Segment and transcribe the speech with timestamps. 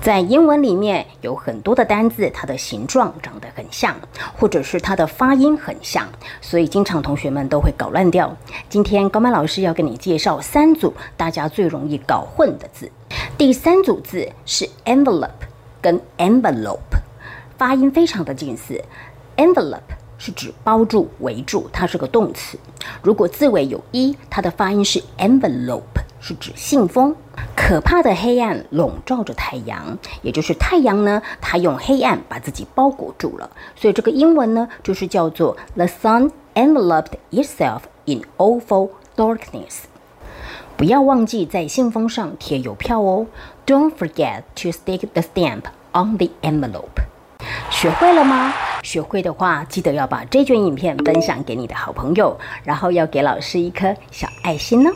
[0.00, 3.94] 在英文里面有很多的单字，它的形状长得很像，
[4.38, 6.06] 或者是它的发音很像，
[6.40, 8.34] 所以经常同学们都会搞乱掉。
[8.68, 12.90] 今天高曼老师要跟你介绍三组大家最容易搞混的字。
[13.36, 15.28] 第三组字是 envelope
[15.82, 16.78] 跟 envelope，
[17.58, 18.82] 发音非常的近似。
[19.36, 19.80] envelope
[20.16, 22.58] 是指包住、围住，它是个动词。
[23.02, 25.82] 如果字尾有 e，它的发音是 envelope，
[26.20, 27.14] 是指信封。
[27.54, 33.50] 可怕的黑暗笼罩着太阳，也就是太阳呢，它用黑暗把自己包裹住了。
[33.76, 39.82] 所以这个英文呢，就是叫做 The sun enveloped itself in awful darkness。
[40.76, 43.26] 不要忘记在信封上贴邮票哦。
[43.66, 47.02] Don't forget to stick the stamp on the envelope。
[47.70, 48.54] 学会了吗？
[48.82, 54.90] 学会的话，记得要把这卷影片分享给你的好朋友，然后要给老师一颗小爱心呢。